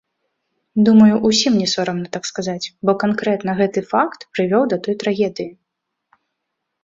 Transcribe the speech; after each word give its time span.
Думаю, 0.85 1.15
усім 1.29 1.53
не 1.63 1.65
сорамна 1.73 2.07
так 2.15 2.23
сказаць, 2.29 2.71
бо 2.89 2.95
канкрэтна 3.03 3.51
гэты 3.59 3.79
факт 3.91 4.25
прывёў 4.37 4.63
да 4.71 4.77
той 4.87 4.95
трагедыі. 5.03 5.51